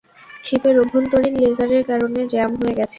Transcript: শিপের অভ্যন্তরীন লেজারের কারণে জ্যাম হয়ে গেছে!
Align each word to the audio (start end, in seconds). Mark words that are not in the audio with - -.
শিপের 0.43 0.75
অভ্যন্তরীন 0.81 1.33
লেজারের 1.41 1.83
কারণে 1.89 2.21
জ্যাম 2.31 2.51
হয়ে 2.59 2.77
গেছে! 2.77 2.89